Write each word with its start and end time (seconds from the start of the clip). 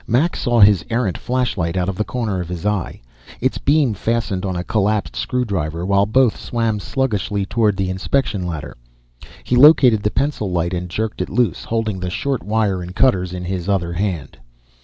Mac 0.07 0.35
saw 0.35 0.61
his 0.61 0.83
errant 0.89 1.15
flashlight 1.15 1.77
out 1.77 1.87
of 1.87 1.95
the 1.95 2.03
corner 2.03 2.41
of 2.41 2.49
his 2.49 2.65
eye, 2.65 2.99
its 3.39 3.59
beam 3.59 3.93
fastened 3.93 4.43
on 4.47 4.55
a 4.55 4.63
collapsed 4.63 5.15
screw 5.15 5.45
driver 5.45 5.85
while 5.85 6.07
both 6.07 6.35
swam 6.35 6.79
sluggishly 6.79 7.45
toward 7.45 7.77
the 7.77 7.87
inspection 7.91 8.43
ladder. 8.47 8.75
He 9.43 9.55
located 9.55 10.01
the 10.01 10.09
pencil 10.09 10.49
light 10.51 10.73
and 10.73 10.89
jerked 10.89 11.21
it 11.21 11.29
loose, 11.29 11.65
holding 11.65 11.99
the 11.99 12.09
short 12.09 12.41
wire 12.41 12.81
and 12.81 12.95
cutters 12.95 13.31
in 13.31 13.45
his 13.45 13.69
other 13.69 13.93
hand. 13.93 14.39